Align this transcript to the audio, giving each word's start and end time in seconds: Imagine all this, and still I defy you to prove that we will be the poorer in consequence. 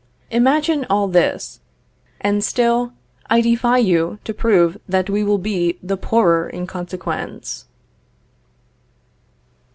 Imagine 0.31 0.83
all 0.89 1.07
this, 1.07 1.59
and 2.21 2.43
still 2.43 2.91
I 3.29 3.39
defy 3.39 3.77
you 3.77 4.17
to 4.23 4.33
prove 4.33 4.79
that 4.89 5.11
we 5.11 5.23
will 5.23 5.37
be 5.37 5.77
the 5.83 5.95
poorer 5.95 6.49
in 6.49 6.65
consequence. 6.65 7.67